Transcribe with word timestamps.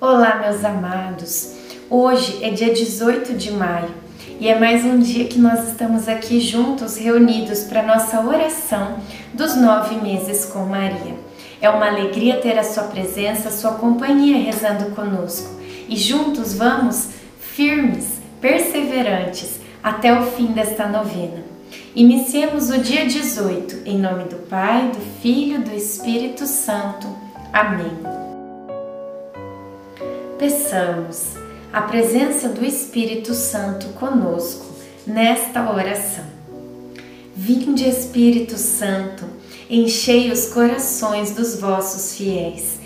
Olá, 0.00 0.40
meus 0.40 0.64
amados. 0.64 1.54
Hoje 1.88 2.42
é 2.42 2.50
dia 2.50 2.74
18 2.74 3.34
de 3.34 3.52
maio 3.52 3.94
e 4.40 4.48
é 4.48 4.58
mais 4.58 4.84
um 4.84 4.98
dia 4.98 5.26
que 5.26 5.38
nós 5.38 5.68
estamos 5.68 6.08
aqui 6.08 6.40
juntos, 6.40 6.96
reunidos 6.96 7.64
para 7.64 7.84
nossa 7.84 8.20
oração 8.20 8.98
dos 9.32 9.54
nove 9.54 9.94
meses 9.96 10.46
com 10.46 10.60
Maria. 10.60 11.14
É 11.60 11.70
uma 11.70 11.86
alegria 11.86 12.40
ter 12.40 12.58
a 12.58 12.64
sua 12.64 12.84
presença, 12.84 13.48
a 13.48 13.52
sua 13.52 13.74
companhia 13.74 14.38
rezando 14.38 14.90
conosco 14.90 15.55
e 15.88 15.96
juntos 15.96 16.54
vamos 16.54 17.08
firmes, 17.38 18.18
perseverantes 18.40 19.60
até 19.82 20.18
o 20.18 20.26
fim 20.26 20.46
desta 20.46 20.86
novena. 20.86 21.44
Iniciemos 21.94 22.70
o 22.70 22.78
dia 22.78 23.06
18 23.06 23.82
em 23.86 23.98
nome 23.98 24.24
do 24.24 24.36
Pai, 24.48 24.90
do 24.90 25.00
Filho, 25.20 25.62
do 25.62 25.72
Espírito 25.74 26.46
Santo. 26.46 27.06
Amém. 27.52 27.96
Peçamos 30.38 31.34
a 31.72 31.80
presença 31.82 32.48
do 32.48 32.64
Espírito 32.64 33.32
Santo 33.32 33.88
conosco 33.94 34.66
nesta 35.06 35.70
oração. 35.70 36.24
Vinde, 37.34 37.88
Espírito 37.88 38.56
Santo, 38.56 39.24
enchei 39.68 40.30
os 40.30 40.48
corações 40.48 41.32
dos 41.32 41.58
vossos 41.60 42.16
fiéis 42.16 42.85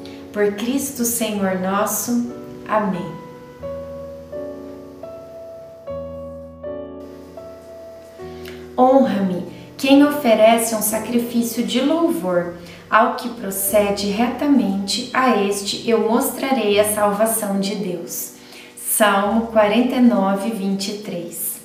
Por 0.33 0.53
Cristo 0.53 1.03
Senhor 1.03 1.59
nosso. 1.59 2.33
Amém. 2.67 3.11
Honra-me 8.77 9.45
quem 9.77 10.03
oferece 10.05 10.73
um 10.73 10.81
sacrifício 10.81 11.63
de 11.63 11.81
louvor 11.81 12.53
ao 12.89 13.15
que 13.15 13.29
procede 13.29 14.09
retamente, 14.09 15.09
a 15.13 15.37
este 15.37 15.89
eu 15.89 16.09
mostrarei 16.09 16.79
a 16.79 16.93
salvação 16.93 17.59
de 17.59 17.75
Deus. 17.75 18.33
Salmo 18.77 19.47
49, 19.47 20.49
23. 20.49 21.61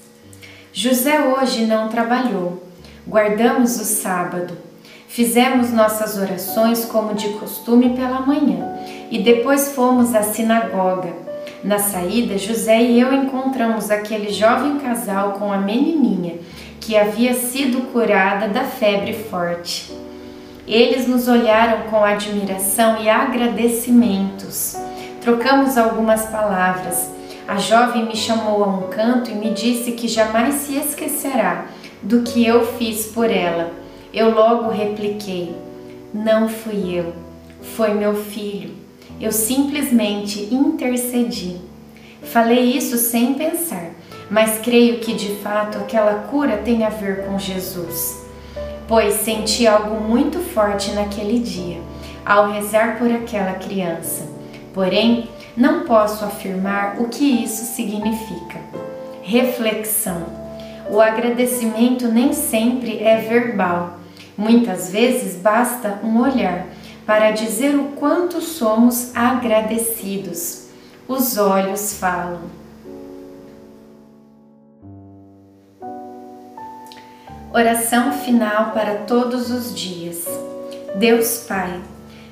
José 0.73 1.21
hoje 1.21 1.67
não 1.67 1.89
trabalhou, 1.89 2.63
guardamos 3.07 3.81
o 3.81 3.85
sábado, 3.85 4.57
fizemos 5.09 5.73
nossas 5.73 6.17
orações 6.19 6.85
como 6.85 7.15
de 7.15 7.29
costume 7.31 7.91
pela 7.91 8.21
manhã 8.21 8.75
e 9.11 9.23
depois 9.23 9.73
fomos 9.73 10.15
à 10.15 10.23
sinagoga. 10.23 11.13
Na 11.63 11.79
saída, 11.79 12.39
José 12.39 12.83
e 12.83 13.01
eu 13.01 13.13
encontramos 13.13 13.91
aquele 13.91 14.33
jovem 14.33 14.79
casal 14.79 15.33
com 15.33 15.53
a 15.53 15.59
menininha 15.59 16.35
que 16.81 16.97
havia 16.97 17.35
sido 17.35 17.93
curada 17.93 18.47
da 18.49 18.63
febre 18.63 19.13
forte. 19.13 19.93
Eles 20.67 21.07
nos 21.07 21.29
olharam 21.29 21.89
com 21.91 22.05
admiração 22.05 23.03
e 23.03 23.09
agradecimentos. 23.09 24.77
Trocamos 25.21 25.77
algumas 25.77 26.27
palavras. 26.27 27.11
A 27.49 27.57
jovem 27.57 28.05
me 28.07 28.17
chamou 28.17 28.63
a 28.63 28.69
um 28.69 28.83
canto 28.89 29.31
e 29.31 29.35
me 29.35 29.51
disse 29.51 29.93
que 29.93 30.09
jamais 30.09 30.55
se 30.55 30.77
esquecerá 30.77 31.67
do 32.03 32.23
que 32.23 32.45
eu 32.45 32.67
fiz 32.77 33.07
por 33.07 33.31
ela. 33.31 33.86
Eu 34.17 34.35
logo 34.35 34.71
repliquei: 34.71 35.55
Não 36.13 36.49
fui 36.49 36.99
eu, 36.99 37.13
foi 37.61 37.95
meu 37.95 38.17
filho. 38.17 38.75
Eu 39.21 39.31
simplesmente 39.31 40.53
intercedi. 40.53 41.59
Falei 42.23 42.77
isso 42.77 42.97
sem 42.97 43.35
pensar, 43.35 43.91
mas 44.29 44.59
creio 44.59 44.99
que 44.99 45.15
de 45.15 45.37
fato 45.37 45.79
aquela 45.79 46.25
cura 46.25 46.57
tem 46.57 46.85
a 46.85 46.89
ver 46.89 47.27
com 47.27 47.39
Jesus 47.39 48.27
pois 48.89 49.15
senti 49.15 49.67
algo 49.67 50.01
muito 50.01 50.39
forte 50.39 50.93
naquele 50.93 51.39
dia 51.39 51.81
ao 52.25 52.51
rezar 52.51 52.99
por 52.99 53.11
aquela 53.11 53.55
criança. 53.55 54.27
Porém, 54.73 55.29
não 55.57 55.85
posso 55.85 56.25
afirmar 56.25 56.97
o 57.01 57.09
que 57.09 57.25
isso 57.25 57.75
significa. 57.75 58.59
Reflexão: 59.23 60.25
o 60.91 61.01
agradecimento 61.01 62.09
nem 62.09 62.33
sempre 62.33 63.03
é 63.03 63.17
verbal. 63.17 63.99
Muitas 64.37 64.91
vezes 64.91 65.41
basta 65.41 65.99
um 66.05 66.21
olhar 66.21 66.67
para 67.07 67.31
dizer 67.31 67.75
o 67.77 67.93
quanto 67.93 68.41
somos 68.41 69.17
agradecidos. 69.17 70.67
Os 71.09 71.39
olhos 71.39 71.95
falam. 71.99 72.41
Oração 77.55 78.13
final 78.13 78.73
para 78.73 78.97
todos 79.07 79.51
os 79.51 79.75
dias. 79.75 80.27
Deus 80.97 81.45
Pai, 81.49 81.81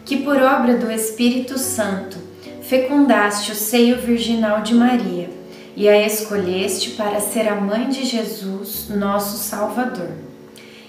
que 0.05 0.19
por 0.19 0.37
obra 0.37 0.77
do 0.77 0.91
Espírito 0.91 1.57
Santo 1.59 2.19
fecundaste 2.63 3.53
o 3.53 3.55
seio 3.55 3.99
virginal 4.01 4.61
de 4.61 4.75
Maria 4.75 5.31
e 5.77 5.89
a 5.89 6.07
escolheste 6.07 6.91
para 6.91 7.21
ser 7.21 7.49
a 7.49 7.55
mãe 7.55 7.89
de 7.89 8.05
Jesus, 8.05 8.89
nosso 8.91 9.39
Salvador. 9.39 10.34